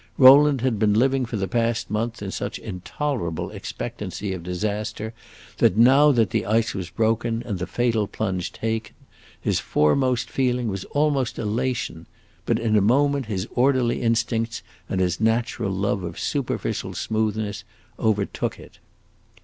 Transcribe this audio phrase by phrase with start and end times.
[0.17, 5.13] Rowland had been living for the past month in such intolerable expectancy of disaster
[5.59, 8.95] that now that the ice was broken, and the fatal plunge taken,
[9.39, 12.07] his foremost feeling was almost elation;
[12.47, 17.63] but in a moment his orderly instincts and his natural love of superficial smoothness
[17.99, 18.79] overtook it.